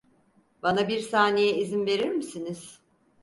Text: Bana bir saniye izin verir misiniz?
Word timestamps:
Bana 0.63 0.87
bir 0.87 0.99
saniye 0.99 1.57
izin 1.57 1.85
verir 1.85 2.09
misiniz? 2.09 2.81